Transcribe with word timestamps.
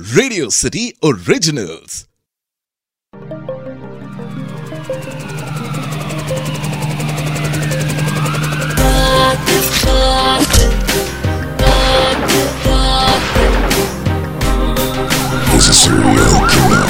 Radio 0.00 0.48
City 0.48 0.96
Originals. 1.04 2.08
He's 15.52 15.68
a 15.68 15.74
serial 15.74 16.48
killer. 16.48 16.86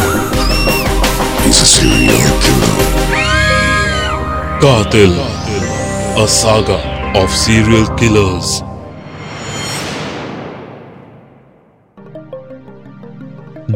He's 1.42 1.58
a 1.58 1.66
serial 1.66 2.36
killer. 2.44 2.76
Qatil, 4.62 5.18
a 6.16 6.28
saga 6.28 6.78
of 7.18 7.28
serial 7.28 7.88
killers. 7.96 8.69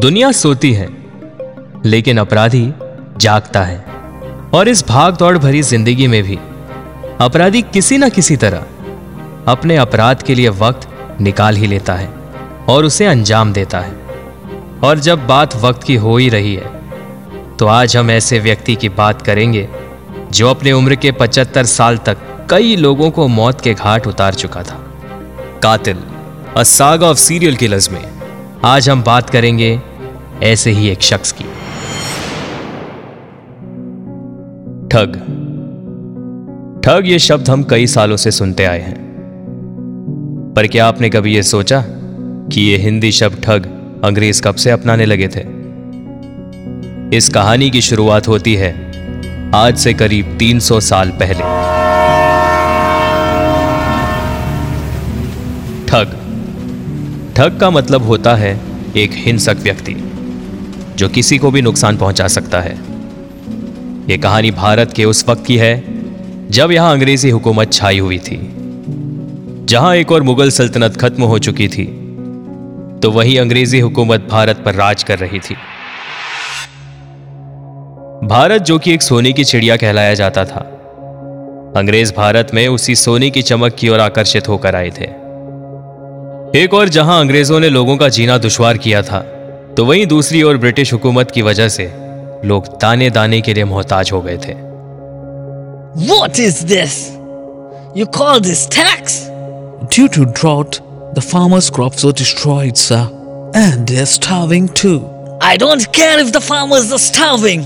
दुनिया 0.05 0.31
सोती 0.31 0.71
है, 0.73 0.87
लेकिन 1.85 2.17
अपराधी 2.17 2.73
जागता 3.17 3.61
है। 3.61 3.77
और 4.53 4.67
इस 4.67 4.83
भाग 4.87 5.15
दौड़ 5.17 5.37
भरी 5.37 5.61
ज़िंदगी 5.61 6.07
में 6.07 6.21
भी 6.23 6.35
अपराधी 7.21 7.61
किसी 7.63 7.97
ना 7.97 8.09
किसी 8.09 8.35
तरह 8.35 8.65
अपने 9.47 9.77
अपराध 9.77 10.21
के 10.23 10.35
लिए 10.35 10.49
वक्त 10.59 10.87
निकाल 11.21 11.55
ही 11.55 11.67
लेता 11.67 11.93
है 11.93 12.09
और 12.69 12.85
उसे 12.85 13.05
अंजाम 13.05 13.53
देता 13.53 13.79
है। 13.79 13.95
और 14.83 14.99
जब 14.99 15.25
बात 15.27 15.55
वक्त 15.55 15.83
की 15.83 15.95
हो 15.95 16.17
ही 16.17 16.29
रही 16.29 16.53
है 16.55 16.71
तो 17.57 17.67
आज 17.67 17.97
हम 17.97 18.11
ऐसे 18.11 18.39
व्यक्ति 18.39 18.75
की 18.75 18.89
बात 18.91 19.21
करेंगे 19.21 19.67
जो 20.31 20.49
अपने 20.49 20.71
उम्र 20.71 20.95
के 20.95 21.11
75 21.13 21.65
साल 21.67 21.97
तक 21.97 22.17
कई 22.49 22.75
लोगों 22.75 23.09
को 23.11 23.27
मौत 23.29 23.61
के 23.61 23.73
घाट 23.73 24.07
उतार 24.07 24.33
चुका 24.33 24.63
था। 24.63 24.77
कातिल 25.63 26.03
a 26.55 26.63
saga 26.73 27.07
of 27.07 27.17
serial 27.17 27.55
killers 27.55 27.91
में 27.91 28.03
आज 28.65 28.89
हम 28.89 29.01
बात 29.03 29.29
करेंगे 29.29 29.79
ऐसे 30.43 30.71
ही 30.71 30.89
एक 30.89 31.01
शख्स 31.01 31.31
की। 31.31 31.43
ठग। 34.87 35.11
ठग 36.85 37.01
ये 37.05 37.19
शब्द 37.19 37.49
हम 37.49 37.63
कई 37.63 37.87
सालों 37.87 38.17
से 38.17 38.31
सुनते 38.31 38.65
आए 38.65 38.81
हैं। 38.81 39.05
पर 40.55 40.67
क्या 40.67 40.87
आपने 40.87 41.09
कभी 41.09 41.35
यह 41.35 41.41
सोचा 41.41 41.83
कि 42.51 42.73
यह 42.73 42.79
हिंदी 42.81 43.11
शब्द 43.11 43.43
ठग 43.43 43.65
अंग्रेज़ 44.03 44.41
कब 44.41 44.55
से 44.55 44.71
अपनाने 44.71 45.05
लगे 45.05 45.27
थे? 45.27 45.55
इस 47.17 47.31
कहानी 47.33 47.69
की 47.69 47.81
शुरुआत 47.81 48.27
होती 48.27 48.55
है 48.55 48.91
आज 49.55 49.77
से 49.77 49.93
करीब 49.93 50.35
300 50.39 50.79
साल 50.79 51.09
पहले। 51.09 51.43
ठग। 55.87 56.17
ठग 57.35 57.59
का 57.59 57.69
मतलब 57.69 58.03
होता 58.03 58.35
है 58.35 58.59
एक 58.97 59.09
हिंसक 59.13 59.57
व्यक्ति। 59.63 59.95
जो 60.95 61.09
किसी 61.09 61.37
को 61.37 61.51
भी 61.51 61.61
नुकसान 61.61 61.97
पहुँचा 61.97 62.27
सकता 62.27 62.61
है। 62.61 62.73
यह 64.09 64.17
कहानी 64.17 64.51
भारत 64.51 64.93
के 64.93 65.05
उस 65.05 65.27
वक्त 65.29 65.45
की 65.45 65.57
है, 65.57 65.83
जब 66.49 66.71
यहाँ 66.71 66.91
अंग्रेज़ी 66.93 67.29
हुकूमत 67.29 67.73
छाई 67.73 67.99
हुई 67.99 68.17
थी। 68.19 68.37
जहाँ 69.65 69.95
एक 69.95 70.11
और 70.11 70.23
मुगल 70.23 70.49
सल्तनत 70.49 70.97
खत्म 70.97 71.23
हो 71.23 71.39
चुकी 71.39 71.67
थी 71.67 71.85
तो 73.03 73.11
वहीं 73.11 73.37
अंग्रेज़ी 73.39 73.79
हुकूमत 73.79 74.27
भारत 74.31 74.61
पर 74.65 74.75
राज 74.75 75.03
कर 75.03 75.19
रही 75.19 75.39
थी। 75.39 75.55
भारत, 78.23 78.61
जो 78.61 78.77
कि 78.79 78.93
एक 78.93 79.01
सोने 79.01 79.31
की 79.33 79.43
चिड़िया 79.43 79.75
कहलाया 79.77 80.13
जाता 80.13 80.45
था, 80.45 80.59
अंग्रेज़ 81.77 82.13
भारत 82.17 82.51
में 82.53 82.67
उसी 82.67 82.95
सोने 82.95 83.29
की 83.29 83.41
चमक 83.41 83.75
की 83.75 83.89
ओर 83.89 83.99
आकर्षित 83.99 84.47
होकर 84.47 84.75
आए 84.75 84.89
थे। 84.89 85.05
एक 86.59 86.73
और 86.73 86.89
जहाँ 86.89 87.19
अंग्रेज़ों 87.19 87.59
ने 87.59 87.69
लोगों 87.69 87.97
का 87.97 88.09
जीना 88.09 88.37
दुश्वार 88.37 88.77
किया 88.77 89.01
था 89.01 89.19
तो 89.77 89.85
वहीं 89.85 90.05
दूसरी 90.05 90.43
ओर 90.43 90.57
ब्रिटिश 90.57 90.93
हुकूमत 90.93 91.31
की 91.31 91.41
वजह 91.41 91.67
से 91.67 91.93
लोग 92.45 92.67
दाने 92.67 93.09
दाने 93.09 93.41
के 93.41 93.53
लिए 93.53 93.63
मोहताज 93.63 94.11
हो 94.11 94.21
गए 94.21 94.37
थे। 94.37 94.53
What 96.13 96.39
is 96.39 96.65
this 96.65 97.11
you 97.97 98.05
call 98.05 98.39
this 98.39 98.67
tax 98.67 99.27
due 99.95 100.07
to 100.07 100.25
drought 100.25 100.75
the 101.15 101.19
farmers 101.19 101.69
crop 101.69 101.93
destroyed 101.93 102.73
and 103.55 104.03
starving 104.03 104.69
too 104.69 105.05
I 105.43 105.57
don't 105.57 105.83
care 105.85 106.19
if 106.19 106.29
the 106.29 106.39
farmers 106.39 106.91
are 106.91 106.97
starving 106.97 107.63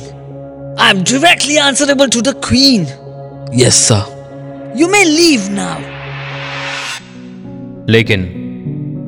I 0.79 0.89
am 0.89 1.03
directly 1.03 1.57
answerable 1.57 2.07
to 2.07 2.21
the 2.21 2.27
queen 2.27 2.87
yes 3.55 3.73
sir 3.73 4.73
you 4.77 4.87
may 4.87 5.03
leave 5.03 5.43
now 5.49 5.79
लेकिन 7.89 8.21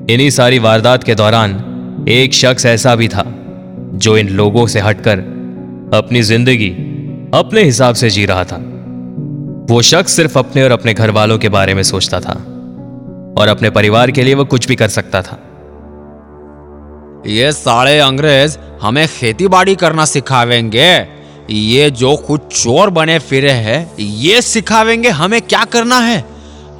इन्हीं 0.10 0.30
सारी 0.30 0.60
वारदात 0.60 1.04
के 1.04 1.16
दौरान 1.16 1.71
एक 2.10 2.34
शख्स 2.34 2.66
ऐसा 2.66 2.96
भी 2.96 3.08
था, 3.08 3.24
जो 3.94 4.18
इन 4.18 4.30
लोगों 4.30 4.68
से 4.68 4.80
हटकर 4.80 5.20
अपनी 5.94 6.22
ज़िंदगी 6.22 6.70
अपने 7.34 7.64
हिसाब 7.64 7.96
से 7.96 8.10
जी 8.10 8.26
रहा 8.26 8.44
था। 8.44 8.58
वो 9.70 9.82
शख्स 9.82 10.12
सिर्फ़ 10.12 10.40
अपने 10.40 10.64
और 10.64 10.72
अपने 10.72 10.94
घर 10.94 11.10
वालों 11.10 11.38
के 11.40 11.50
बारे 11.50 11.74
में 11.74 11.84
सोचता 11.84 12.20
था 12.20 12.34
और 13.38 13.48
अपने 13.48 13.70
परिवार 13.70 14.12
के 14.12 14.24
लिए 14.24 14.34
वो 14.34 14.46
कुछ 14.46 14.68
भी 14.68 14.76
कर 14.76 14.88
सकता 14.88 15.22
था। 15.22 15.38
ये 17.28 17.52
सारे 17.52 18.00
अंग्रेज़ 18.00 18.58
हमें 18.82 19.08
खेती 19.08 19.48
बाड़ी 19.48 19.76
करना 19.76 20.06
सिखावेंगे। 20.06 20.92
ये 21.50 21.90
जो 21.92 22.16
कुछ 22.18 22.42
चोर 22.64 22.90
बने 22.90 23.20
फिरे 23.20 23.52
हैं, 23.52 23.92
ये 24.00 24.42
सिखावेंगे 24.42 25.10
हमें 25.10 25.42
क्या 25.42 25.64
करना 25.66 26.00
है। 26.00 26.24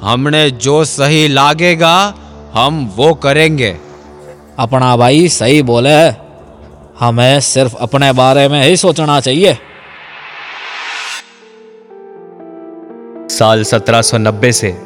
हमने 0.02 0.50
जो 0.50 0.84
सही 0.84 1.28
लागेगा, 1.28 2.14
हम 2.54 2.92
वो 2.96 3.14
करेंगे। 3.14 3.76
अपना 4.58 4.96
भाई 4.96 5.28
सही 5.28 5.62
बोले, 5.62 6.12
हमें 7.00 7.40
सिर्फ़ 7.40 7.76
अपने 7.76 8.12
बारे 8.12 8.48
में 8.48 8.64
ही 8.64 8.76
सोचना 8.76 9.20
चाहिए। 9.20 9.58
साल 13.30 13.64
1790 13.64 14.52
से 14.52 14.76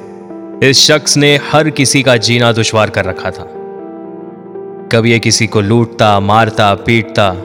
इस 0.62 0.86
शख्स 0.86 1.16
ने 1.16 1.36
हर 1.36 1.70
किसी 1.70 2.02
का 2.02 2.16
जीना 2.16 2.52
दुश्वार 2.52 2.90
कर 2.90 3.04
रखा 3.04 3.30
था। 3.30 3.46
कभी 4.92 5.10
ये 5.10 5.18
किसी 5.18 5.46
को 5.46 5.60
लूटता, 5.60 6.20
मारता, 6.20 6.74
पीटता, 6.74 7.36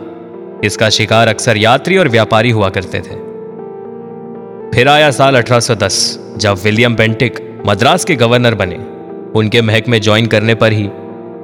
इसका 0.64 0.90
शिकार 0.90 1.28
अक्सर 1.28 1.58
यात्री 1.58 1.98
और 1.98 2.08
व्यापारी 2.08 2.50
हुआ 2.50 2.70
करते 2.70 3.00
थे। 3.00 3.32
फिर 4.74 4.88
आया 4.88 5.12
साल 5.12 5.36
1810 5.36 6.20
जब 6.38 6.58
विलियम 6.64 6.96
बेंटिक 6.96 7.64
मद्रास 7.66 8.06
के 8.06 8.16
गवर्नर 8.16 8.56
बने। 8.56 8.76
उनके 9.40 9.62
महकमे 9.62 10.00
ज्वाइन 10.00 10.26
करने 10.26 10.56
पर 10.56 10.72
ही 10.72 10.90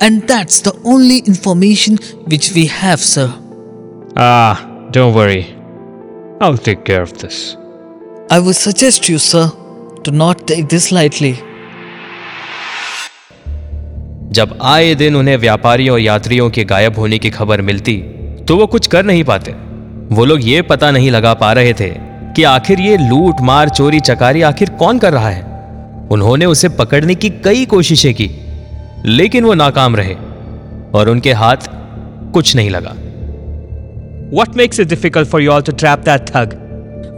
And 0.00 0.22
that's 0.28 0.60
the 0.60 0.72
only 0.84 1.18
information 1.20 1.98
which 2.26 2.52
we 2.54 2.66
have, 2.66 3.00
sir. 3.00 3.34
Ah, 4.16 4.86
don't 4.92 5.14
worry. 5.14 5.54
I'll 6.40 6.56
take 6.56 6.84
care 6.84 7.02
of 7.02 7.18
this. 7.18 7.56
I 8.30 8.38
would 8.38 8.54
suggest 8.56 9.08
you, 9.08 9.18
sir, 9.18 9.50
to 10.04 10.10
not 10.12 10.46
take 10.46 10.68
this 10.68 10.92
lightly. 10.92 11.34
जब 14.32 14.58
आए 14.62 14.94
दिन 14.94 15.16
उन्हें 15.16 15.36
व्यापारियों 15.36 15.92
और 15.92 16.00
यात्रियों 16.00 16.48
के 16.50 16.64
गायब 16.72 16.98
होने 16.98 17.18
की 17.18 17.30
खबर 17.30 17.60
मिलती 17.68 17.96
तो 18.48 18.56
वो 18.56 18.66
कुछ 18.74 18.86
कर 18.86 19.04
नहीं 19.04 19.22
पाते 19.24 19.52
वो 20.14 20.24
लोग 20.24 20.48
ये 20.48 20.60
पता 20.62 20.90
नहीं 20.90 21.10
लगा 21.10 21.32
पा 21.42 21.52
रहे 21.58 21.72
थे 21.80 21.88
कि 22.36 22.42
आखिर 22.50 22.80
ये 22.80 22.96
लूट 23.08 23.40
मार 23.50 23.68
चोरी 23.68 24.00
चकारी 24.08 24.42
आखिर 24.50 24.70
कौन 24.82 24.98
कर 24.98 25.12
रहा 25.12 25.28
है 25.28 25.42
उन्होंने 26.12 26.46
उसे 26.46 26.68
पकड़ने 26.82 27.14
की 27.14 27.30
कई 27.44 27.64
कोशिशें 27.72 28.12
की 28.14 28.28
लेकिन 29.06 29.44
वो 29.44 29.54
नाकाम 29.54 29.96
रहे 29.96 30.14
और 30.94 31.08
उनके 31.08 31.32
हाथ 31.32 31.68
कुछ 32.32 32.54
नहीं 32.56 32.70
लगा 32.70 32.96
What 34.30 34.56
makes 34.56 34.78
it 34.78 34.88
difficult 34.88 35.28
for 35.28 35.40
you 35.40 35.52
all 35.52 35.62
to 35.62 35.72
trap 35.72 36.02
that 36.04 36.26
thug? 36.26 36.50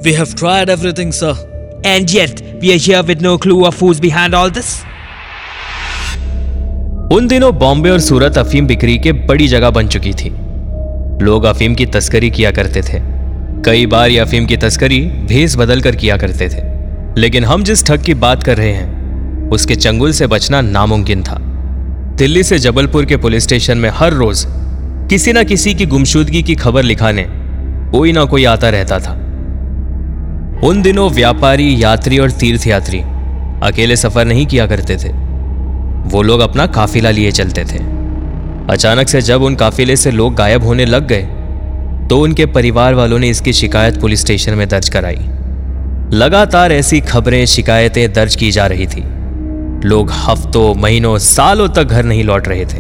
We 0.05 0.13
have 0.15 0.35
tried 0.35 0.69
everything, 0.69 1.11
sir. 1.11 1.33
And 1.85 2.13
yet, 2.13 2.43
we 2.63 2.71
are 2.73 2.79
here 2.79 3.03
with 3.03 3.21
no 3.21 3.37
clue 3.37 3.65
of 3.65 3.81
who's 3.81 4.01
behind 4.01 4.35
all 4.35 4.51
this? 4.51 4.71
उन 7.13 7.27
दिनों 7.29 7.53
बॉम्बे 7.59 7.91
और 7.91 8.01
सूरत 8.01 8.39
अफीम 8.39 8.67
बिक्री 8.67 8.97
के 8.99 9.13
बड़ी 9.27 9.49
जगह 9.49 9.71
बन 9.71 9.89
चुकी 9.89 10.13
थी 10.15 10.31
लोग 11.25 11.45
अफीम 11.45 11.75
की 11.75 11.87
तस्करी 11.87 12.31
किया 12.31 12.51
करते 12.51 12.83
थे 12.83 13.01
कई 13.67 13.87
बार 13.87 14.11
ये 14.11 14.19
अफीम 14.19 14.47
की 14.47 14.57
तस्करी 14.57 15.01
भेस 15.29 15.57
बदल 15.57 15.81
कर 15.81 15.97
किया 15.97 16.17
करते 16.17 16.49
थे 16.49 16.63
लेकिन 17.21 17.45
हम 17.45 17.65
जिस 17.65 17.87
ठग 17.87 18.05
की 18.05 18.15
बात 18.25 18.43
कर 18.43 18.57
रहे 18.57 18.73
हैं 18.73 19.49
उसके 19.53 19.77
चंगुल 19.77 20.13
से 20.13 20.27
बचना 20.27 20.61
नामुमकिन 20.61 21.23
था 21.23 21.41
दिल्ली 22.21 22.43
से 22.43 22.59
जबलपुर 22.59 23.05
के 23.05 23.17
पुलिस 23.17 23.43
स्टेशन 23.43 23.79
में 23.79 23.89
हर 23.91 24.13
रोज 24.13 24.45
किसी 25.11 25.33
ना 25.33 25.43
किसी 25.43 25.73
की 25.75 25.85
गुमशुदगी 25.87 26.43
की 26.43 26.55
खबर 26.55 26.83
लिखाने 26.83 27.25
कोई 27.93 28.11
ना 28.13 28.25
कोई 28.25 28.45
आता 28.45 28.69
रहता 28.69 28.99
था। 28.99 29.13
उन 30.69 30.83
दिनों 30.83 31.09
व्यापारी, 31.11 31.83
यात्री 31.83 32.19
और 32.19 32.31
तीर्थयात्री 32.31 32.99
अकेले 33.63 33.97
सफ़र 33.97 34.25
नहीं 34.25 34.45
किया 34.47 34.67
करते 34.67 34.97
थे। 34.97 35.09
वो 36.11 36.23
लोग 36.23 36.41
अपना 36.41 36.67
काफिला 36.67 37.11
लिए 37.11 37.31
चलते 37.31 37.65
थे। 37.65 37.79
अचानक 38.73 39.09
से 39.09 39.21
जब 39.21 39.43
उन 39.43 39.55
काफिले 39.55 39.97
से 39.97 40.11
लोग 40.11 40.35
गायब 40.35 40.65
होने 40.65 40.85
लग 40.85 41.07
गए 41.07 41.23
तो 42.09 42.21
उनके 42.21 42.47
परिवार 42.49 42.95
वालों 42.95 43.19
ने 43.19 43.29
इसकी 43.29 43.53
शिकायत 43.53 44.01
पुलिस 44.01 44.21
स्टेशन 44.21 44.55
में 44.55 44.69
दर्ज 44.69 44.89
कराई। 44.89 45.17
लगातार 46.13 46.73
ऐसी 46.73 47.01
खबरें, 47.01 47.45
शिकायतें 47.47 48.13
दर्ज 48.13 48.37
की 48.37 48.51
जा 48.51 48.67
रही 48.67 48.87
थी। 48.87 49.05
लोग 49.85 50.11
हफ्तों, 50.13 50.81
महीनों, 50.81 51.19
सालों 51.19 51.69
तक 51.69 51.85
घर 51.85 52.05
नहीं 52.05 52.25
लौट 52.25 52.49
रहे 52.49 52.65
थे। 52.65 52.79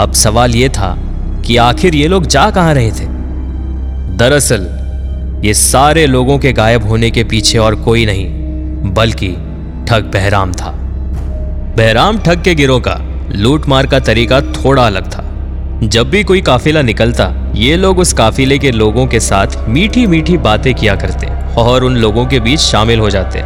अब 0.00 0.12
सवाल 0.14 0.54
यह 0.54 0.68
था 0.68 0.98
कि 1.46 1.56
आखिर 1.56 1.94
ये 1.94 2.08
लोग 2.08 2.26
जा 2.26 2.50
कहाँ 2.50 2.74
रहे 2.74 2.90
थे? 2.90 3.04
दरअसल, 4.16 4.68
ये 5.44 5.54
सारे 5.54 6.06
लोगों 6.06 6.38
के 6.38 6.52
गायब 6.52 6.88
होने 6.88 7.10
के 7.10 7.24
पीछे 7.24 7.58
और 7.58 7.74
कोई 7.74 8.06
नहीं, 8.06 8.26
बल्कि 8.94 9.28
ठग 9.88 10.10
बहराम 10.14 10.52
था। 10.52 10.70
बहराम 11.76 12.18
ठग 12.18 12.42
के 12.42 12.54
गिरोह 12.54 12.80
का, 12.80 13.00
लूट 13.32 13.68
मार 13.68 13.86
का 13.86 13.98
तरीका 13.98 14.40
थोड़ा 14.40 14.86
अलग 14.86 15.18
था। 15.18 15.24
जब 15.88 16.10
भी 16.10 16.24
कोई 16.24 16.40
काफिला 16.40 16.82
निकलता, 16.82 17.52
ये 17.54 17.76
लोग 17.76 17.98
उस 17.98 18.12
काफिले 18.12 18.58
के 18.58 18.70
लोगों 18.70 19.06
के 19.06 19.20
साथ 19.20 19.46
मीठी 19.68 20.06
मीठी 20.06 20.36
बातें 20.36 20.74
किया 20.74 20.94
करते 20.94 21.26
और 21.60 21.84
उन 21.84 21.96
लोगों 21.96 22.26
के 22.26 22.40
बीच 22.40 22.60
शामिल 22.60 22.98
हो 22.98 23.10
जाते। 23.10 23.42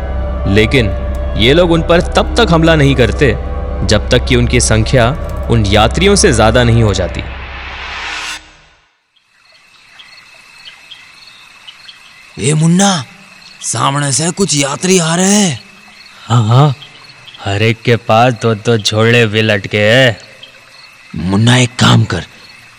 लेकिन 0.55 0.91
ये 1.39 1.53
लोग 1.55 1.71
उन 1.73 1.83
पर 1.89 2.01
तब 2.15 2.35
तक 2.37 2.53
हमला 2.53 2.75
नहीं 2.77 2.95
करते 2.95 3.27
जब 3.87 4.09
तक 4.11 4.25
कि 4.29 4.37
उनकी 4.37 4.61
संख्या 4.61 5.05
उन 5.51 5.65
यात्रियों 5.67 6.15
से 6.17 6.33
ज़्यादा 6.33 6.63
नहीं 6.65 6.83
हो 6.83 6.95
जाती। 6.95 7.21
ए 12.41 12.55
मुन्ना 12.55 12.91
सामने 13.63 14.11
से 14.13 14.31
कुछ 14.31 14.57
यात्री 14.57 14.99
आ 14.99 15.15
रहे 15.15 15.35
हैं। 15.35 15.61
हाँ 16.27 16.43
हाँ 16.49 16.75
हर 17.41 17.63
एक 17.63 17.83
के 17.83 17.97
पास 18.09 18.33
दो 18.43 18.55
दो 18.57 18.77
झोले 18.79 19.25
भी 19.27 19.43
लटके 19.43 19.81
हैं। 19.81 20.19
मुन्ना 21.21 21.57
एक 21.59 21.77
काम 21.79 22.05
कर 22.05 22.27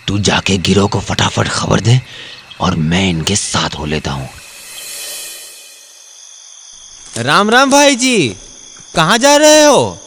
तू 0.08 0.18
जाके 0.20 0.56
गिरोह 0.58 0.88
को 0.88 1.00
फटाफट 1.00 1.48
खबर 1.50 1.80
दे 1.80 2.00
और 2.60 2.76
मैं 2.76 3.08
इनके 3.10 3.36
साथ 3.36 3.78
हो 3.78 3.86
लेता 3.86 4.10
हूँ। 4.10 4.28
राम 7.18 7.50
राम 7.50 7.70
भाई 7.70 7.96
जी। 7.96 8.36
कहाँ 8.94 9.18
जा 9.18 9.36
रहे 9.36 9.64
हो? 9.64 9.98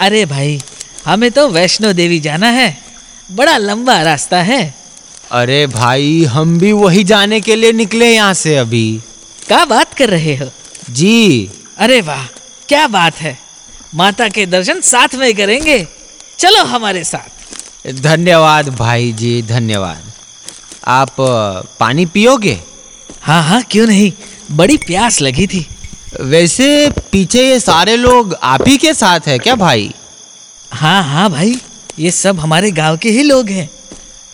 अरे 0.00 0.24
भाई 0.26 0.60
हमें 1.04 1.30
तो 1.30 1.48
वैष्णो 1.48 1.92
देवी 1.92 2.18
जाना 2.20 2.48
है। 2.48 2.68
बड़ा 3.32 3.56
लंबा 3.56 4.00
रास्ता 4.02 4.42
है। 4.42 4.62
अरे 5.30 5.66
भाई 5.66 6.24
हम 6.24 6.58
भी 6.58 6.72
वही 6.72 7.04
जाने 7.04 7.40
के 7.40 7.56
लिए 7.56 7.72
निकले 7.72 8.10
यहाँ 8.14 8.34
से 8.34 8.56
अभी। 8.56 9.00
क्या 9.46 9.64
बात 9.64 9.94
कर 9.94 10.10
रहे 10.10 10.36
हो? 10.36 10.50
जी। 10.90 11.50
अरे 11.78 12.00
वाह 12.00 12.24
क्या 12.68 12.86
बात 12.86 13.16
है। 13.16 13.38
माता 13.94 14.28
के 14.28 14.46
दर्शन 14.46 14.80
साथ 14.80 15.14
में 15.14 15.34
करेंगे। 15.34 15.86
चलो 16.38 16.64
हमारे 16.64 17.04
साथ। 17.04 17.92
धन्यवाद 18.00 18.68
भाई 18.68 19.12
जी 19.12 19.42
धन्यवाद। 19.42 20.12
आप 20.86 21.14
पानी 21.80 22.06
पियोगे? 22.06 22.60
हाँ 23.22 23.42
हाँ 23.42 23.62
क्यों 23.62 23.86
नहीं? 23.86 24.12
बड़ी 24.52 24.76
प्यास 24.76 25.20
लगी 25.22 25.46
थी। 25.46 25.66
वैसे 26.12 26.90
पीछे 27.12 27.42
ये 27.48 27.58
सारे 27.60 27.96
लोग 27.96 28.34
आप 28.42 28.66
ही 28.68 28.76
के 28.78 28.92
साथ 28.94 29.26
है 29.26 29.38
क्या 29.38 29.54
भाई? 29.54 29.94
हाँ 30.72 31.02
हाँ 31.02 31.30
भाई 31.30 31.54
ये 31.98 32.10
सब 32.10 32.40
हमारे 32.40 32.70
गाँव 32.70 32.96
के 32.96 33.10
ही 33.10 33.22
लोग 33.22 33.48
हैं। 33.48 33.68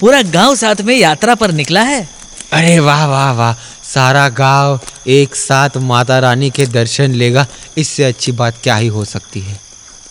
पूरा 0.00 0.23
गाँव 0.23 0.55
साथ 0.56 0.81
में 0.81 0.94
यात्रा 0.96 1.34
पर 1.34 1.52
निकला 1.52 1.81
है। 1.81 2.08
अरे 2.52 2.78
वाह 2.78 3.05
वाह 3.06 3.32
वाह 3.32 3.55
सारा 3.84 4.28
गाँव 4.28 4.81
एक 5.06 5.37
साथ 5.37 5.76
माता 5.76 6.19
रानी 6.19 6.50
के 6.50 6.67
दर्शन 6.67 7.11
लेगा 7.11 7.46
इससे 7.78 8.05
अच्छी 8.05 8.32
बात 8.32 8.58
क्या 8.62 8.76
ही 8.76 8.87
हो 8.87 9.05
सकती 9.05 9.40
है। 9.40 9.61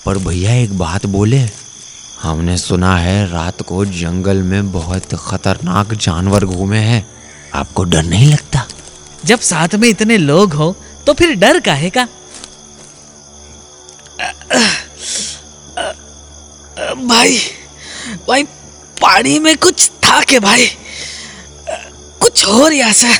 पर 0.05 0.17
भैया 0.17 0.53
एक 0.53 0.77
बात 0.77 1.05
बोले 1.05 1.45
हमने 2.21 2.57
सुना 2.57 2.97
है 2.97 3.25
रात 3.31 3.61
को 3.61 3.85
जंगल 3.85 4.37
में 4.37 4.71
बहुत 4.71 5.15
खतरनाक 5.19 5.93
जानवर 5.93 6.45
घूमे 6.45 6.77
हैं। 6.77 7.05
आपको 7.53 7.83
डर 7.83 8.03
नहीं 8.03 8.31
लगता? 8.31 8.65
जब 9.25 9.39
साथ 9.39 9.75
में 9.75 9.87
इतने 9.89 10.17
लोग 10.17 10.53
हो 10.53 10.75
तो 11.07 11.13
फिर 11.13 11.33
डर 11.39 11.59
काहे 11.65 11.89
का? 11.97 12.07
भाई 17.07 17.37
भाई, 18.27 18.43
पानी 19.01 19.37
में 19.39 19.55
कुछ 19.57 19.89
था 20.05 20.19
के 20.29 20.39
भाई? 20.39 20.67
कुछ 22.21 22.45
हो 22.47 22.67
रहा 22.67 22.91
सा 23.01 23.13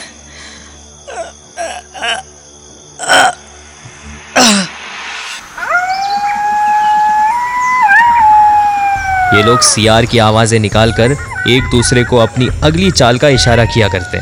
ये 9.33 9.41
लोग 9.43 9.59
सियार 9.67 10.05
की 10.05 10.17
आवाज़ें 10.25 10.59
निकालकर 10.59 11.11
एक 11.51 11.69
दूसरे 11.71 12.03
को 12.09 12.17
अपनी 12.17 12.47
अगली 12.63 12.91
चाल 12.91 13.17
का 13.19 13.29
इशारा 13.37 13.65
किया 13.73 13.87
करते 13.95 14.19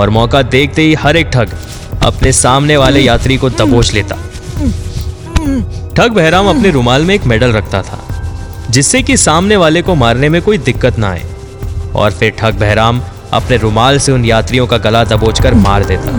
और 0.00 0.10
मौका 0.16 0.42
देखते 0.54 0.82
ही 0.82 0.94
हर 0.94 1.16
एक 1.16 1.30
ठग 1.34 1.56
अपने 2.02 2.32
सामने 2.32 2.76
वाले 2.76 3.00
यात्री 3.00 3.36
को 3.36 3.48
दबोच 3.50 3.92
लेता। 3.92 4.16
ठग 5.96 6.12
बहराम 6.12 6.48
अपने 6.48 6.70
रुमाल 6.70 7.04
में 7.04 7.14
एक 7.14 7.24
मेडल 7.24 7.52
रखता 7.52 7.82
था, 7.82 7.98
जिससे 8.70 9.02
कि 9.02 9.16
सामने 9.16 9.56
वाले 9.56 9.82
को 9.82 9.94
मारने 9.94 10.28
में 10.28 10.40
कोई 10.42 10.58
दिक्कत 10.58 10.98
ना 10.98 11.10
आए, 11.10 11.22
और 11.94 12.10
फिर 12.10 12.30
ठग 12.30 12.58
बहराम 12.60 13.00
अपने 13.32 13.56
रुमाल 13.56 13.98
से 13.98 14.12
उन 14.12 14.24
यात्रियों 14.24 14.66
का 14.66 14.78
गला 14.78 15.04
दबोचकर 15.04 15.54
मार 15.54 15.84
देता। 15.84 16.12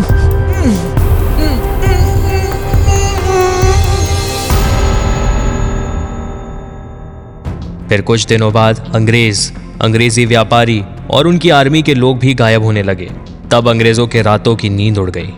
फिर 7.89 8.01
कुछ 8.01 8.25
दिनों 8.25 8.53
बाद 8.53 8.91
अंग्रेज़, 8.95 9.51
अंग्रेज़ी 9.81 10.25
व्यापारी 10.25 10.83
और 11.11 11.27
उनकी 11.27 11.49
आर्मी 11.49 11.81
के 11.81 11.93
लोग 11.93 12.19
भी 12.19 12.33
गायब 12.33 12.63
होने 12.63 12.83
लगे। 12.83 13.09
तब 13.51 13.69
अंग्रेज़ों 13.69 14.07
के 14.07 14.21
रातों 14.21 14.55
की 14.55 14.69
नींद 14.69 14.97
उड़ 14.97 15.09
गई। 15.09 15.33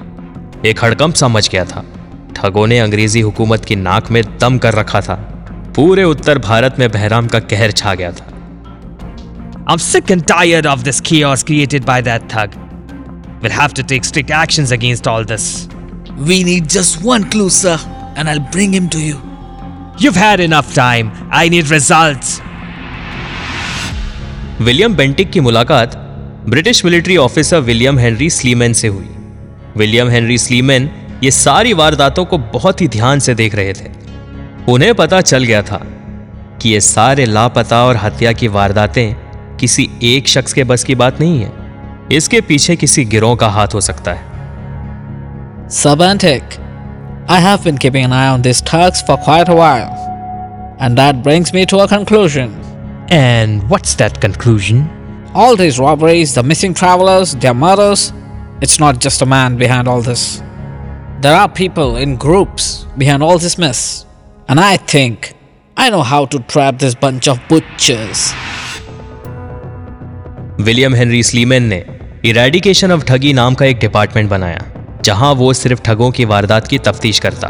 एक 0.65 0.83
हड़कंप 0.83 1.15
सा 1.15 1.27
मच 1.27 1.50
गया 1.50 1.63
था 1.65 1.83
ठगों 2.36 2.65
ने 2.68 2.77
अंग्रेज़ी 2.80 3.21
हुकूमत 3.21 3.65
की 3.65 3.75
नाक 3.75 4.12
में 4.12 4.21
दम 4.42 4.57
कर 4.65 4.74
रखा 4.74 5.01
था 5.01 5.15
पूरे 5.75 6.04
उत्तर 6.04 6.38
भारत 6.45 6.75
में 6.80 6.89
बहराम 6.92 7.27
का 7.27 7.39
कहर 7.54 7.71
छा 7.71 7.94
गया 7.95 8.12
था 8.12 8.31
I'm 9.65 9.80
sick 9.80 10.10
and 10.12 10.25
tired 10.30 10.65
of 10.65 10.81
this 10.83 11.00
chaos 11.10 11.44
created 11.50 11.86
by 11.86 12.01
that 12.01 12.24
thug. 12.31 12.56
We'll 13.41 13.55
have 13.58 13.75
to 13.75 13.84
take 13.91 14.08
strict 14.08 14.34
actions 14.38 14.74
against 14.77 15.08
all 15.08 15.24
this. 15.24 15.46
We 16.29 16.39
need 16.43 16.67
just 16.70 17.00
one 17.03 17.29
clue, 17.29 17.50
sir, 17.50 17.77
and 18.15 18.29
I'll 18.29 18.43
bring 18.55 18.74
him 18.74 18.89
to 18.89 19.03
you. 19.03 19.22
You've 20.00 20.20
had 20.24 20.41
enough 20.41 20.74
time. 20.75 21.13
I 21.32 21.48
need 21.50 21.72
results. 21.72 22.39
William 24.62 24.96
Bentinck 24.96 25.32
की 25.32 25.39
मुलाकात 25.39 25.96
British 26.50 26.84
military 26.86 27.17
officer 27.17 27.60
William 27.72 28.00
Henry 28.00 28.29
Sleeman 28.29 28.74
से 28.82 28.88
हुई 28.88 29.10
William 29.77 30.10
Henry 30.10 30.38
Sleeman 30.38 30.89
ये 31.24 31.32
सारी 31.32 31.74
वारदातों 31.74 32.25
को 32.25 32.38
बहुत 32.53 32.82
ही 32.82 32.88
ध्यान 32.96 33.20
से 33.20 33.36
देख 33.36 33.56
रहे 33.56 33.74
थे 33.74 33.89
उन्हें 34.72 34.94
पता 34.96 35.22
चल 35.22 35.44
गया 35.44 35.62
था 35.62 35.82
कि 36.62 36.70
ये 36.70 36.82
सारे 36.82 37.25
लापता 37.25 37.84
और 37.86 37.98
हत्या 37.98 38.32
की 38.34 38.48
वारदातें 38.48 39.15
किसी 39.60 39.89
एक 40.03 40.27
शख्स 40.27 40.53
के 40.53 40.63
बस 40.63 40.84
की 40.84 40.96
बात 40.96 41.20
नहीं 41.22 41.39
है 41.39 41.51
इसके 42.12 42.42
पीछे 42.42 42.75
किसी 42.75 43.06
गिरोह 43.06 43.36
का 43.36 43.48
हाथ 43.50 43.74
हो 43.74 43.82
सकता 43.82 44.13
है 44.13 44.32
Sabantic, 45.70 46.60
I 47.27 47.39
have 47.39 47.63
been 47.63 47.77
keeping 47.77 48.03
an 48.06 48.13
eye 48.13 48.27
on 48.27 48.42
these 48.42 48.62
thugs 48.62 49.01
for 49.01 49.18
quite 49.18 49.50
a 49.50 49.56
while. 49.56 49.94
And 50.80 50.98
that 50.98 51.24
brings 51.24 51.53
me 51.53 51.65
to 51.68 51.80
a 51.80 51.88
conclusion. 51.88 52.51
And 53.10 53.68
what's 53.70 53.96
that 53.96 54.20
conclusion? 54.22 54.84
All 55.34 55.56
these 55.56 55.80
robberies, 55.80 56.36
the 56.36 56.44
missing 56.44 56.75
travelers, 56.75 57.34
their 57.36 57.53
murders, 57.56 58.12
it's 58.63 58.79
not 58.79 59.00
just 59.00 59.22
a 59.22 59.25
man 59.25 59.55
behind 59.58 59.89
all 59.93 60.01
this. 60.01 60.41
There 61.22 61.36
are 61.36 61.48
people 61.50 61.98
in 61.98 62.15
groups 62.15 62.67
behind 62.98 63.24
all 63.24 63.38
this 63.38 63.58
mess. 63.58 63.79
And 64.50 64.60
I 64.60 64.77
think, 64.77 65.34
I 65.77 65.89
know 65.89 66.01
how 66.01 66.25
to 66.25 66.39
trap 66.53 66.79
this 66.84 66.96
bunch 66.96 67.27
of 67.27 67.41
butchers. 67.50 68.22
William 70.62 70.96
Henry 70.96 71.22
Sleeman 71.24 71.63
ने 71.63 71.84
eradication 72.25 72.91
of 72.91 73.03
thuggee 73.05 73.34
नाम 73.34 73.55
का 73.55 73.65
एक 73.65 73.79
department 73.79 74.29
बनाया, 74.29 74.62
जहाँ 75.05 75.34
वो 75.36 75.51
सिर्फ़ 75.53 75.82
ठगों 75.86 76.10
की 76.12 76.25
वारदात 76.25 76.67
की 76.67 76.77
तफ्तीश 76.88 77.20
करता 77.20 77.50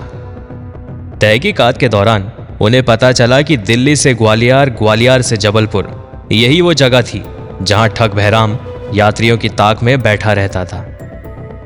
तहकीकात 1.22 1.77
के 1.77 1.89
दौरान 1.89 2.32
उन्हें 2.62 2.84
पता 2.86 3.12
चला 3.12 3.41
कि 3.41 3.58
दिल्ली 3.70 3.96
से 3.96 4.13
ग्वालियर 4.13 4.70
ग्वालियर 4.79 5.22
से 5.22 5.38
जबलपुर, 5.38 5.91
यही 6.32 6.62
वो 6.62 6.74
जगह 6.74 7.01
थी 7.01 7.24
जहाँ 7.62 7.89
ठग 7.89 8.13
बहराम 8.15 8.58
यात्रियों 8.93 9.38
की 9.38 9.50
ताक 9.62 9.84
में 9.84 10.00
बैठा 10.01 10.34
रहता 10.34 10.65
था 10.65 10.82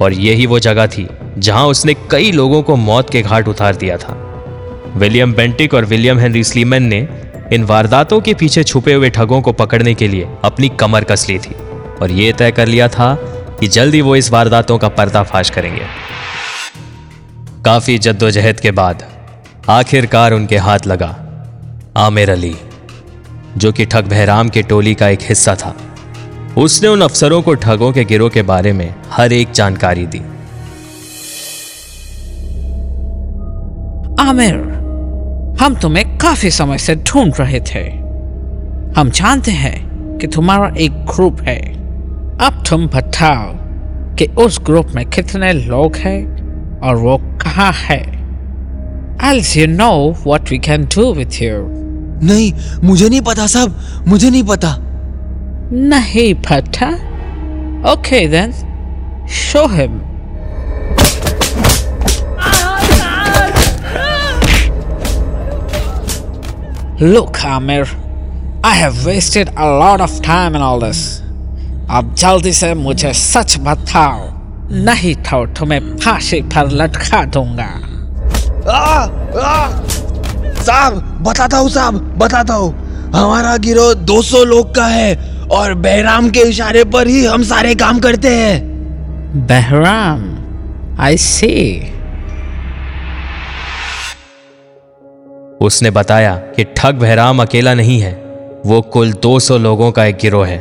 और 0.01 0.13
यही 0.13 0.46
वो 0.46 0.60
जगह 0.60 0.88
थी 0.88 1.08
जहाँ 1.38 1.66
उसने 1.68 1.94
कई 2.12 2.32
लोगों 2.32 2.62
को 2.63 2.75
मौत 2.75 3.10
के 3.10 3.22
घाट 3.22 3.48
उतार 3.48 3.75
दिया 3.75 3.98
था। 3.98 4.13
विलियम 4.96 5.34
बेंटिक 5.34 5.74
और 5.74 5.86
विलियम 5.86 6.20
हेनरी 6.20 6.44
स्लीमैन 6.44 6.84
ने 6.84 7.08
इन 7.54 7.63
वारदातों 7.63 8.20
के 8.22 8.34
पीछे 8.34 8.63
छुपे 8.63 8.94
हुए 8.94 9.10
ठगों 9.10 9.42
को 9.42 9.51
पकड़ने 9.54 9.94
के 9.94 10.08
लिए 10.08 10.27
अपनी 10.44 10.70
कमर 10.70 11.04
कस 11.04 11.27
ली 11.30 11.38
थी 11.39 11.56
और 12.01 12.12
ये 12.12 12.32
तय 12.34 12.51
कर 12.51 12.68
लिया 12.68 12.88
था 12.88 13.13
कि 13.60 13.68
जल्दी 13.68 14.01
वो 14.01 14.16
इस 14.16 14.32
वारदातों 14.32 14.77
का 14.77 14.89
पर्दाफाश 14.89 15.50
करेंगे। 15.50 15.86
काफ़ी 17.66 17.98
जद्दोजहद 17.98 18.60
के 18.60 18.72
बाद 18.72 19.04
आखिरकार 19.70 20.34
उनके 20.34 20.58
हाथ 20.58 20.88
लगा 20.88 21.16
आमिर 21.98 22.30
अली, 22.30 22.56
जो 23.58 23.72
कि 23.72 23.86
ठग 23.86 24.08
बहराम 24.08 24.50
के 24.50 24.62
टोली 24.63 24.94
का 24.94 25.10
एक 25.10 25.20
हिस्सा 25.22 25.56
था। 25.56 25.75
उसने 26.58 26.88
उन 26.88 27.02
अफसरों 27.02 27.42
को 27.42 27.54
ठगों 27.54 27.92
के 27.92 28.04
गिरोह 28.04 28.30
के 28.30 28.42
बारे 28.42 28.74
में 28.74 28.96
हर 29.12 29.34
एक 29.34 29.52
जानकारी 29.52 30.06
दी। 30.06 30.18
आमिर 34.20 34.54
हम 35.62 35.76
तुम्हें 35.82 36.18
काफ़ी 36.18 36.52
समय 36.52 36.78
से 36.78 36.96
ढूंढ 36.96 37.34
रहे 37.40 37.60
थे। 37.60 37.90
हम 39.00 39.10
जानते 39.10 39.52
हैं 39.52 39.88
कि 40.18 40.28
तुम्हारा 40.28 40.76
एक 40.78 40.92
ग्रुप 40.92 41.42
है। 41.42 41.60
अब 42.38 42.64
तुम 42.70 42.88
बताओ 42.88 43.54
कि 44.16 44.26
उस 44.26 44.60
ग्रुप 44.64 44.88
में 44.96 45.06
कितने 45.06 45.54
लोग 45.54 45.96
हैं 45.96 46.22
और 46.80 46.96
वो 46.96 47.18
कहाँ 47.18 47.72
है। 47.74 48.18
Else 49.18 49.58
you 49.58 49.68
know 49.80 50.14
what 50.28 50.46
we 50.46 50.60
can 50.60 50.86
do 50.86 51.06
with 51.06 51.32
you. 51.32 51.88
नहीं 52.24 52.54
मुझे 52.84 53.10
नहीं 53.10 53.22
पता 53.22 53.48
साहब 53.48 53.80
मुझे 54.08 54.30
नहीं 54.30 54.44
पता। 54.44 54.87
नहीं 55.72 56.34
पता? 56.48 56.88
Okay 57.94 58.26
then, 58.28 58.54
show 59.28 59.68
him. 59.68 60.02
Look, 67.00 67.44
Amir, 67.44 67.86
I 68.64 68.74
have 68.76 69.06
wasted 69.06 69.50
a 69.56 69.68
lot 69.68 70.02
of 70.02 70.22
time 70.22 70.56
in 70.56 70.62
all 70.62 70.80
this. 70.80 71.22
अब 71.90 72.16
जल्दी 72.18 72.54
से 72.54 72.74
मुझे 72.74 73.14
सच 73.14 73.58
बताओ 73.68 74.26
नहीं 74.88 75.14
तो 75.28 75.46
तुम्हें 75.58 75.98
फांसी 75.98 76.42
पर 76.54 76.72
लटका 76.82 77.24
दूँगा 77.36 77.70
साहब 80.66 80.94
बताता 81.28 81.58
हूँ 81.58 81.70
साहब 81.70 81.96
बताता 82.20 82.54
हूँ 82.54 82.74
हमारा 83.16 83.56
गिरोह 83.68 83.94
200 84.06 84.44
लोग 84.46 84.76
का 84.76 84.86
है 84.88 85.37
और 85.51 85.74
बहराम 85.74 86.30
के 86.30 86.39
इशारे 86.39 86.84
पर 86.84 87.08
ही 87.08 87.25
हम 87.25 87.44
सारे 87.44 87.75
काम 87.75 88.00
करते 88.00 88.27
हैं। 88.27 89.48
बहराम 89.48 90.24
आई 91.00 91.18
सी 91.18 91.80
उसने 95.62 95.92
बताया 95.92 96.36
कि 96.56 96.63
ठग 96.77 96.96
बहराम 96.96 97.42
अकेला 97.42 97.74
नहीं 97.74 98.00
है 98.00 98.13
वो 98.66 98.82
कुल 98.82 99.13
200 99.13 99.58
लोगों 99.58 99.92
का 99.92 100.06
एक 100.06 100.18
गिरोह 100.18 100.48
है। 100.48 100.58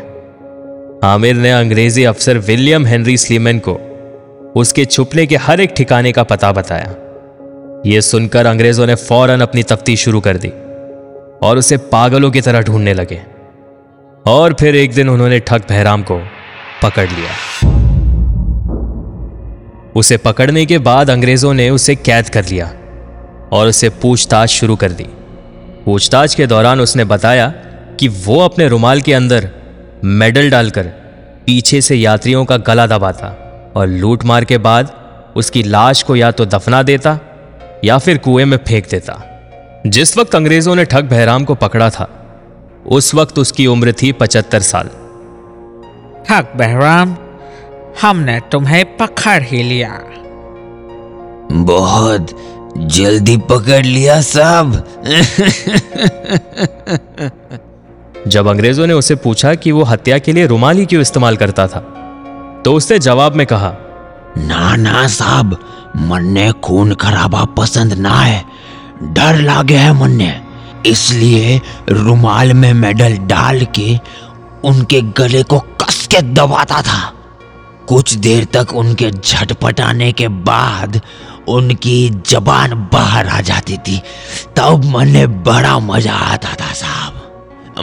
आमिर 1.05 1.37
ने 1.37 1.51
अंग्रेज़ी 1.51 2.05
अफसर 2.05 2.39
विलियम 2.39 2.87
हेनरी 2.87 3.17
स्लीमन 3.17 3.59
को 3.59 3.79
उसके 4.57 4.85
छुपने 4.85 5.27
के 5.27 5.37
हर 5.37 5.61
एक 5.61 5.75
ठिकाने 5.77 6.13
का 6.13 6.23
पता 6.23 6.53
बताया। 6.53 6.95
यह 7.87 8.01
सुनकर 8.01 8.47
अंग्रेज़ों 8.47 8.87
ने 8.87 8.95
फ़ौरन 8.95 9.41
अपनी 9.41 9.63
तफ्तीश 9.63 10.05
शुरू 10.05 10.21
कर 10.21 10.37
दी 10.37 10.49
और 11.43 11.59
उसे 11.59 11.77
पागलों 11.77 12.31
की 12.31 12.41
तरह 12.41 12.61
ढूँढने 12.61 12.95
लगे। 12.95 13.21
और 14.29 14.53
फिर 14.53 14.77
एक 14.77 14.95
दिन 14.95 15.09
उन्होंने 15.09 15.41
ठग 15.41 15.63
बहराम 15.69 16.03
को 16.03 16.19
पकड़ 16.83 17.09
लिया। 17.11 17.33
उसे 19.97 20.17
पकड़ने 20.17 20.67
के 20.67 20.79
बाद 20.79 21.11
अंग्रेज़ों 21.11 21.55
ने 21.55 21.71
उसे 21.71 21.95
कैद 21.95 22.29
कर 22.29 22.45
लिया 22.45 22.67
और 23.53 23.69
उसे 23.69 23.89
पूछताछ 23.89 24.49
शुरू 24.49 24.77
कर 24.77 24.93
दी। 24.93 25.07
पूछताछ 25.85 26.35
के 26.35 26.47
दौरान 26.47 26.81
उसने 26.81 27.05
बताया 27.05 27.49
कि 28.01 28.09
वो 28.09 28.41
अपने 28.41 28.69
रुमाल 28.69 29.01
के 29.01 29.15
अंदर 29.15 29.49
मेडल 30.05 30.51
डालकर 30.51 30.87
पीछे 31.47 31.81
से 31.81 31.97
यात्रियों 31.97 32.45
का 32.45 32.57
गला 32.57 32.87
दबाता 32.87 33.29
और 33.77 33.87
लूट 33.87 34.25
मार 34.25 34.45
के 34.45 34.59
बाद 34.59 34.93
उसकी 35.37 35.63
लाश 35.63 36.03
को 36.03 36.17
या 36.17 36.31
तो 36.31 36.47
दफना 36.47 36.83
देता 36.83 37.19
या 37.85 37.99
फिर 37.99 38.19
कुएँ 38.19 38.45
में 38.45 38.57
फेंक 38.57 38.91
देता। 38.91 39.23
जिस 39.87 40.19
वक्त 40.19 40.35
अंग्रेज़ों 40.35 40.75
ने 40.75 40.85
ठग 40.85 41.05
बहराम 41.05 41.45
को 41.45 41.55
पकड़ा 41.55 41.91
था 41.91 42.16
उस 42.89 43.15
वक्त 43.15 43.39
उसकी 43.39 43.67
उम्र 43.67 43.93
थी 43.93 44.13
पचहत्तर 44.13 44.61
साल। 44.61 44.89
ठग 46.29 46.47
बहराम 46.57 47.17
हमने 48.03 48.41
तुम्हें 48.53 48.85
पकड़ 48.97 49.43
ही 49.43 49.63
लिया। 49.63 49.91
बहुत 51.53 52.31
जल्दी 52.77 53.37
पकड़ 53.37 53.85
लिया 53.85 54.21
साहब। 54.21 54.73
जब 58.29 58.47
अंग्रेज़ों 58.47 58.87
ने 58.87 58.93
उसे 58.93 59.15
पूछा 59.15 59.55
कि 59.55 59.73
वो 59.73 59.83
हत्या 59.83 60.19
के 60.19 60.33
लिए 60.33 60.47
रुमाली 60.47 60.87
क्यों 60.87 61.03
इस्तेमाल 61.03 61.37
करता 61.37 61.67
था 61.67 61.81
तो 62.65 62.75
उसने 62.75 62.99
जवाब 62.99 63.35
में 63.35 63.47
कहा 63.47 63.75
ना 64.39 64.75
ना 64.77 65.07
साहब 65.09 65.57
मन्ने 65.97 66.53
खून 66.65 66.95
खराबा 66.95 67.45
पसंद 67.45 67.93
ना 67.93 68.15
है 68.21 68.45
डर 69.03 69.37
लागे 69.37 69.77
है 69.77 69.93
मन्ने। 69.93 70.46
इसलिए 70.87 71.61
रुमाल 71.89 72.53
में 72.53 72.73
मेडल 72.73 73.17
डाल 73.17 73.65
के 73.65 73.99
उनके 74.65 75.01
गले 75.01 75.43
को 75.43 75.59
कस 75.59 76.07
के 76.07 76.23
दबाता 76.23 76.83
था। 76.83 77.13
कुछ 77.89 78.15
देर 78.15 78.45
तक 78.45 78.75
उनके 78.75 79.11
झटपटाने 79.11 80.13
के 80.13 80.29
बाद 80.29 81.01
उनकी 81.49 82.11
जबान 82.11 82.89
बाहर 82.93 83.29
आ 83.29 83.41
जाती 83.41 83.77
थी। 83.77 84.03
तब 84.57 84.85
मैंने 84.85 85.27
बड़ा 85.27 85.79
मज़ा 85.79 86.13
आता 86.13 86.49
था 86.49 86.73
साहब। 86.73 87.13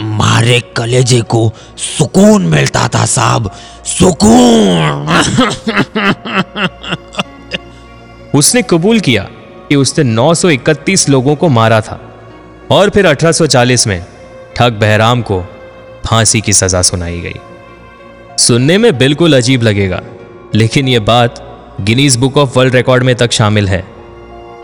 मारे 0.01 0.73
कलेजे 0.77 1.21
को 1.21 1.53
सुकून 1.77 2.45
मिलता 2.45 2.87
था 2.87 3.05
साहब। 3.05 3.51
सुकून! 3.85 5.15
उसने 8.35 8.61
कबूल 8.61 8.99
किया 8.99 9.27
कि 9.69 9.75
उसने 9.75 10.03
931 10.03 11.09
लोगों 11.09 11.35
को 11.35 11.49
मारा 11.49 11.81
था। 11.81 12.12
और 12.73 12.89
फिर 12.89 13.05
1840 13.05 13.85
में 13.87 14.05
ठग 14.55 14.73
बहराम 14.73 15.21
को 15.21 15.39
फांसी 16.05 16.41
की 16.41 16.53
सजा 16.53 16.81
सुनाई 16.81 17.19
गई। 17.19 17.39
सुनने 18.37 18.77
में 18.77 18.97
बिल्कुल 18.97 19.37
अजीब 19.37 19.63
लगेगा, 19.63 20.01
लेकिन 20.55 20.87
यह 20.87 20.99
बात 20.99 21.41
Guinness 21.81 22.15
book 22.15 22.37
of 22.37 22.57
world 22.57 22.75
record 22.75 23.03
में 23.03 23.15
तक 23.15 23.31
शामिल 23.31 23.67
है 23.67 23.83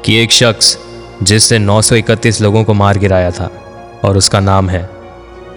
कि 0.05 0.15
एक 0.15 0.31
शख्स 0.31 0.77
जिसने 1.23 1.59
931 1.59 2.41
लोगों 2.41 2.63
को 2.63 2.73
मार 2.73 2.97
गिराया 2.97 3.31
था 3.31 3.49
और 4.03 4.17
उसका 4.17 4.39
नाम 4.39 4.69
है 4.69 4.89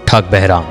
ठग 0.07 0.29
Bahram. 0.33 0.65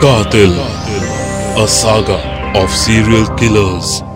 Qatil, 0.00 0.54
a 1.62 1.68
saga 1.68 2.16
of 2.56 2.70
serial 2.70 3.26
killers. 3.36 4.09